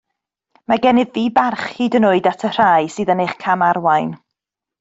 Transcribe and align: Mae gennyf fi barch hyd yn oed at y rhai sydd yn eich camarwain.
Mae 0.71 0.79
gennyf 0.85 1.11
fi 1.17 1.25
barch 1.35 1.67
hyd 1.75 1.99
yn 2.01 2.09
oed 2.13 2.31
at 2.31 2.47
y 2.49 2.53
rhai 2.57 2.91
sydd 2.97 3.15
yn 3.15 3.25
eich 3.27 3.39
camarwain. 3.47 4.13